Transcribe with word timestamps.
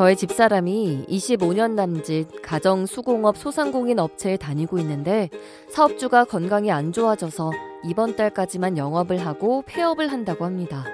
저의 0.00 0.16
집사람이 0.16 1.04
25년 1.10 1.72
남짓 1.72 2.40
가정 2.40 2.86
수공업 2.86 3.36
소상공인 3.36 3.98
업체에 3.98 4.38
다니고 4.38 4.78
있는데 4.78 5.28
사업주가 5.68 6.24
건강이 6.24 6.72
안 6.72 6.90
좋아져서 6.90 7.50
이번 7.84 8.16
달까지만 8.16 8.78
영업을 8.78 9.18
하고 9.18 9.62
폐업을 9.66 10.10
한다고 10.10 10.46
합니다. 10.46 10.86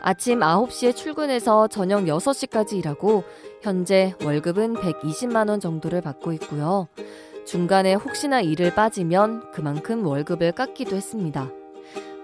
아침 0.00 0.40
9시에 0.40 0.96
출근해서 0.96 1.68
저녁 1.68 2.06
6시까지 2.06 2.72
일하고 2.72 3.22
현재 3.62 4.16
월급은 4.24 4.74
120만 4.74 5.48
원 5.48 5.60
정도를 5.60 6.00
받고 6.00 6.32
있고요. 6.32 6.88
중간에 7.46 7.94
혹시나 7.94 8.40
일을 8.40 8.74
빠지면 8.74 9.52
그만큼 9.52 10.04
월급을 10.04 10.50
깎기도 10.50 10.96
했습니다. 10.96 11.52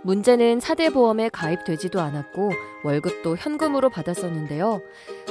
문제는 0.03 0.61
사대보험에 0.61 1.29
가입되지도 1.29 2.01
않았고 2.01 2.51
월급도 2.85 3.37
현금으로 3.37 3.91
받았었는데요. 3.91 4.81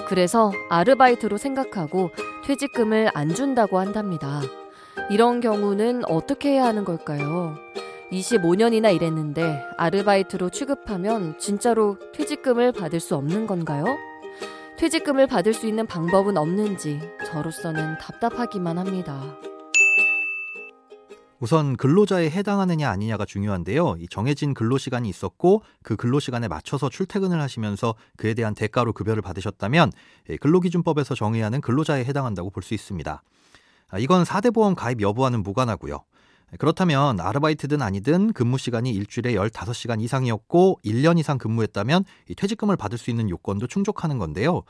그래서 0.08 0.52
아르바이트로 0.70 1.38
생각하고 1.38 2.12
퇴직금을 2.46 3.10
안 3.14 3.34
준다고 3.34 3.80
한답니다. 3.80 4.42
이런 5.10 5.42
경우는 5.42 6.04
어떻게 6.06 6.52
해야 6.52 6.66
하는 6.66 6.86
걸까요? 6.86 7.56
25년이나 8.12 8.94
일했는데 8.96 9.64
아르바이트로 9.78 10.50
취급하면 10.50 11.38
진짜로 11.38 11.98
퇴직금을 12.14 12.72
받을 12.72 13.00
수 13.00 13.16
없는 13.16 13.48
건가요? 13.48 13.86
퇴직금을 14.78 15.28
받을 15.28 15.54
수 15.54 15.68
있는 15.68 15.86
방법은 15.86 16.38
없는지 16.38 17.02
저로서는 17.26 17.98
답답하기만 17.98 18.78
합니다. 18.78 19.22
우선 21.40 21.78
근로자에 21.78 22.30
해당하느냐 22.30 22.90
아니냐가 22.90 23.24
중요한데요. 23.26 23.96
이 24.00 24.08
정해진 24.10 24.54
근로 24.54 24.78
시간이 24.78 25.08
있었고 25.08 25.64
그 25.84 25.96
근로 25.96 26.20
시간에 26.20 26.48
맞춰서 26.50 26.90
출퇴근을 26.90 27.40
하시면서 27.42 27.96
그에 28.18 28.34
대한 28.34 28.54
대가로 28.54 28.92
급여를 28.92 29.22
받으셨다면 29.22 29.92
예, 30.30 30.38
근로기준법에서 30.38 31.16
정의하는 31.16 31.62
근로자에 31.62 32.04
해당한다고 32.06 32.50
볼 32.50 32.60
수 32.64 32.74
있습니다. 32.74 33.24
아, 33.92 33.98
이건 34.00 34.24
4대 34.24 34.54
보험 34.54 34.76
가입 34.76 35.02
여부와는 35.02 35.42
무관하고요. 35.44 36.04
그렇다면 36.58 37.20
아르바이트든 37.20 37.82
아니든 37.82 38.34
근무 38.34 38.58
시간이 38.58 38.92
일주일에 38.92 39.34
15시간 39.34 40.02
이상이었고 40.02 40.80
1년 40.84 41.20
이상 41.20 41.38
근무했다면 41.38 42.06
퇴직금을 42.36 42.76
받을 42.76 42.98
수 42.98 43.10
있는 43.10 43.30
요건도 43.30 43.68
충족하는 43.68 44.18
건데요. 44.18 44.64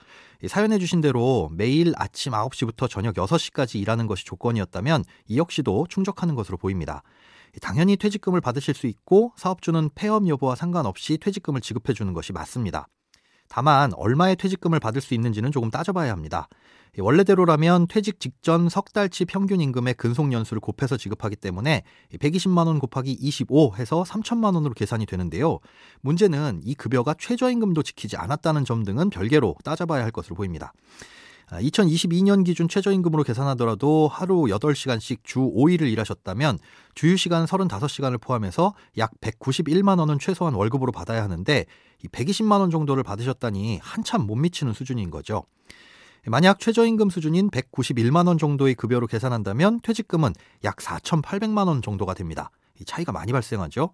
사연해 0.47 0.77
주신 0.77 0.99
대로 0.99 1.49
매일 1.53 1.93
아침 1.95 2.33
9시부터 2.33 2.89
저녁 2.89 3.15
6시까지 3.15 3.79
일하는 3.79 4.07
것이 4.07 4.25
조건이었다면 4.25 5.05
이 5.27 5.37
역시도 5.37 5.87
충족하는 5.89 6.35
것으로 6.35 6.57
보입니다. 6.57 7.01
당연히 7.61 7.95
퇴직금을 7.97 8.41
받으실 8.41 8.73
수 8.73 8.85
있고 8.87 9.33
사업주는 9.37 9.89
폐업 9.95 10.27
여부와 10.27 10.55
상관없이 10.55 11.17
퇴직금을 11.17 11.61
지급해 11.61 11.93
주는 11.93 12.13
것이 12.13 12.33
맞습니다. 12.33 12.87
다만 13.49 13.93
얼마의 13.93 14.35
퇴직금을 14.37 14.79
받을 14.79 15.01
수 15.01 15.13
있는지는 15.13 15.51
조금 15.51 15.69
따져봐야 15.69 16.11
합니다. 16.11 16.47
원래대로라면 16.97 17.87
퇴직 17.87 18.19
직전 18.19 18.67
석 18.67 18.93
달치 18.93 19.25
평균 19.25 19.61
임금의 19.61 19.93
근속 19.95 20.31
연수를 20.31 20.59
곱해서 20.59 20.97
지급하기 20.97 21.35
때문에 21.35 21.83
120만 22.13 22.67
원 22.67 22.79
곱하기 22.79 23.11
25 23.11 23.75
해서 23.77 24.03
3천만 24.03 24.55
원으로 24.55 24.73
계산이 24.73 25.05
되는데요. 25.05 25.59
문제는 26.01 26.61
이 26.63 26.75
급여가 26.75 27.13
최저임금도 27.17 27.83
지키지 27.83 28.17
않았다는 28.17 28.65
점 28.65 28.83
등은 28.83 29.09
별개로 29.09 29.55
따져봐야 29.63 30.03
할 30.03 30.11
것으로 30.11 30.35
보입니다. 30.35 30.73
2022년 31.57 32.41
아, 32.41 32.43
기준 32.43 32.67
최저임금으로 32.67 33.23
계산하더라도 33.23 34.07
하루 34.07 34.43
8시간씩 34.43 35.19
주 35.23 35.39
5일을 35.39 35.91
일하셨다면 35.91 36.59
주휴시간 36.93 37.45
35시간을 37.45 38.21
포함해서 38.21 38.73
약 38.97 39.11
191만 39.21 39.99
원은 39.99 40.19
최소한 40.19 40.53
월급으로 40.53 40.91
받아야 40.91 41.23
하는데 41.23 41.65
120만 42.11 42.59
원 42.59 42.69
정도를 42.69 43.03
받으셨다니 43.03 43.79
한참 43.81 44.27
못 44.27 44.35
미치는 44.35 44.73
수준인 44.73 45.09
거죠. 45.09 45.43
만약 46.27 46.59
최저임금 46.59 47.09
수준인 47.09 47.49
191만 47.49 48.27
원 48.27 48.37
정도의 48.37 48.75
급여로 48.75 49.07
계산한다면 49.07 49.79
퇴직금은 49.81 50.33
약 50.63 50.77
4,800만 50.77 51.67
원 51.67 51.81
정도가 51.81 52.13
됩니다. 52.13 52.51
이 52.79 52.85
차이가 52.85 53.11
많이 53.11 53.31
발생하죠. 53.31 53.91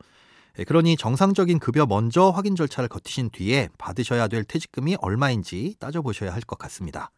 예, 0.57 0.63
그러니 0.63 0.97
정상적인 0.97 1.59
급여 1.59 1.85
먼저 1.85 2.29
확인 2.29 2.55
절차를 2.55 2.89
거치신 2.89 3.29
뒤에 3.31 3.69
받으셔야 3.77 4.27
될 4.27 4.44
퇴직금이 4.44 4.95
얼마인지 5.01 5.75
따져보셔야 5.79 6.33
할 6.33 6.41
것 6.41 6.57
같습니다. 6.57 7.11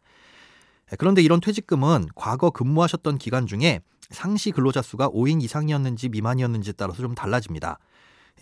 예, 0.92 0.96
그런데 0.96 1.22
이런 1.22 1.40
퇴직금은 1.40 2.08
과거 2.14 2.50
근무하셨던 2.50 3.18
기간 3.18 3.46
중에 3.46 3.80
상시 4.10 4.50
근로자 4.50 4.82
수가 4.82 5.08
5인 5.10 5.42
이상이었는지 5.42 6.08
미만이었는지에 6.08 6.74
따라서 6.76 7.02
좀 7.02 7.14
달라집니다. 7.14 7.78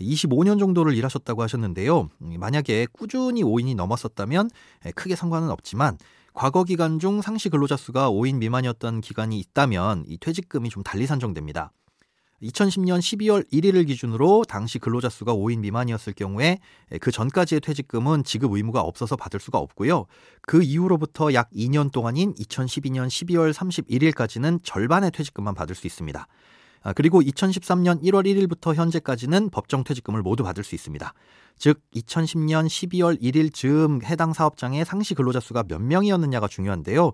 25년 0.00 0.58
정도를 0.58 0.94
일하셨다고 0.94 1.42
하셨는데요. 1.42 2.10
음, 2.22 2.36
만약에 2.38 2.86
꾸준히 2.92 3.42
5인이 3.42 3.74
넘었었다면 3.74 4.50
예, 4.86 4.90
크게 4.92 5.16
상관은 5.16 5.50
없지만 5.50 5.98
과거 6.34 6.64
기간 6.64 6.98
중 6.98 7.22
상시 7.22 7.48
근로자 7.48 7.76
수가 7.76 8.10
5인 8.10 8.36
미만이었던 8.36 9.00
기간이 9.00 9.38
있다면 9.38 10.04
이 10.06 10.18
퇴직금이 10.18 10.68
좀 10.68 10.82
달리 10.82 11.06
산정됩니다. 11.06 11.72
2010년 12.42 12.98
12월 12.98 13.50
1일을 13.50 13.86
기준으로 13.86 14.44
당시 14.48 14.78
근로자 14.78 15.08
수가 15.08 15.34
5인 15.34 15.60
미만이었을 15.60 16.12
경우에 16.12 16.58
그 17.00 17.10
전까지의 17.10 17.60
퇴직금은 17.60 18.24
지급 18.24 18.52
의무가 18.52 18.80
없어서 18.80 19.16
받을 19.16 19.40
수가 19.40 19.58
없고요. 19.58 20.06
그 20.42 20.62
이후로부터 20.62 21.32
약 21.32 21.50
2년 21.50 21.90
동안인 21.90 22.34
2012년 22.34 23.08
12월 23.08 23.52
31일까지는 23.52 24.60
절반의 24.62 25.12
퇴직금만 25.12 25.54
받을 25.54 25.74
수 25.74 25.86
있습니다. 25.86 26.26
아, 26.86 26.92
그리고 26.92 27.20
2013년 27.20 28.00
1월 28.00 28.24
1일부터 28.24 28.72
현재까지는 28.72 29.50
법정 29.50 29.82
퇴직금을 29.82 30.22
모두 30.22 30.44
받을 30.44 30.62
수 30.62 30.76
있습니다. 30.76 31.14
즉 31.58 31.80
2010년 31.96 32.68
12월 32.68 33.20
1일 33.20 33.52
즈음 33.52 34.04
해당 34.04 34.32
사업장의 34.32 34.84
상시 34.84 35.14
근로자 35.14 35.40
수가 35.40 35.64
몇 35.64 35.82
명이었느냐가 35.82 36.46
중요한데요. 36.46 37.10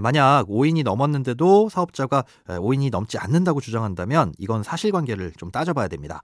만약 0.00 0.46
5인이 0.46 0.84
넘었는데도 0.84 1.68
사업자가 1.68 2.22
5인이 2.46 2.92
넘지 2.92 3.18
않는다고 3.18 3.60
주장한다면 3.60 4.34
이건 4.38 4.62
사실관계를 4.62 5.32
좀 5.32 5.50
따져봐야 5.50 5.88
됩니다. 5.88 6.22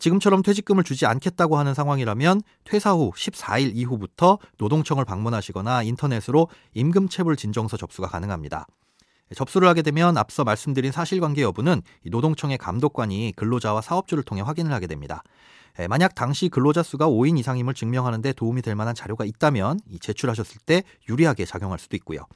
지금처럼 0.00 0.40
퇴직금을 0.40 0.82
주지 0.82 1.04
않겠다고 1.04 1.58
하는 1.58 1.74
상황이라면 1.74 2.40
퇴사 2.64 2.92
후 2.92 3.12
14일 3.14 3.72
이후부터 3.74 4.38
노동청을 4.56 5.04
방문하시거나 5.04 5.82
인터넷으로 5.82 6.48
임금체불 6.72 7.36
진정서 7.36 7.76
접수가 7.76 8.08
가능합니다. 8.08 8.66
접수를 9.34 9.68
하게 9.68 9.82
되면 9.82 10.16
앞서 10.16 10.44
말씀드린 10.44 10.92
사실관계 10.92 11.42
여부는 11.42 11.82
노동청의 12.04 12.58
감독관이 12.58 13.32
근로자와 13.36 13.80
사업주를 13.80 14.22
통해 14.24 14.42
확인을 14.42 14.72
하게 14.72 14.86
됩니다. 14.86 15.22
만약 15.88 16.14
당시 16.14 16.48
근로자 16.48 16.82
수가 16.82 17.08
5인 17.08 17.38
이상임을 17.38 17.74
증명하는데 17.74 18.32
도움이 18.34 18.62
될 18.62 18.76
만한 18.76 18.94
자료가 18.94 19.24
있다면 19.24 19.80
제출하셨을 20.00 20.60
때 20.66 20.84
유리하게 21.08 21.44
작용할 21.46 21.78
수도 21.78 21.96
있고요. 21.96 22.26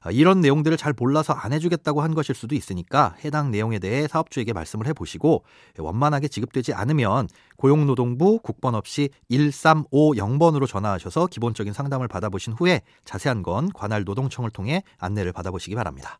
아, 0.00 0.10
이런 0.10 0.40
내용들을 0.40 0.76
잘 0.76 0.94
몰라서 0.96 1.32
안 1.32 1.52
해주겠다고 1.52 2.02
한 2.02 2.14
것일 2.14 2.34
수도 2.34 2.54
있으니까 2.54 3.14
해당 3.24 3.50
내용에 3.50 3.78
대해 3.78 4.06
사업주에게 4.08 4.52
말씀을 4.52 4.86
해보시고 4.88 5.44
원만하게 5.78 6.28
지급되지 6.28 6.72
않으면 6.74 7.28
고용노동부 7.56 8.40
국번 8.42 8.74
없이 8.74 9.10
1350번으로 9.30 10.66
전화하셔서 10.66 11.26
기본적인 11.26 11.72
상담을 11.72 12.08
받아보신 12.08 12.52
후에 12.54 12.82
자세한 13.04 13.42
건 13.42 13.70
관할 13.72 14.04
노동청을 14.04 14.50
통해 14.50 14.82
안내를 14.98 15.32
받아보시기 15.32 15.74
바랍니다. 15.74 16.18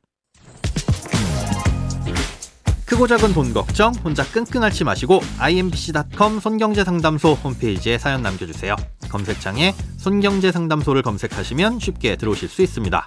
크고 2.88 3.06
작은 3.06 3.34
돈 3.34 3.52
걱정 3.52 3.92
혼자 4.02 4.24
끙끙 4.24 4.62
앓지 4.62 4.82
마시고 4.82 5.20
imbc.com 5.38 6.40
손경제상담소 6.40 7.34
홈페이지에 7.34 7.98
사연 7.98 8.22
남겨주세요. 8.22 8.74
검색창에 9.10 9.74
손경제상담소를 9.98 11.02
검색하시면 11.02 11.80
쉽게 11.80 12.16
들어오실 12.16 12.48
수 12.48 12.62
있습니다. 12.62 13.06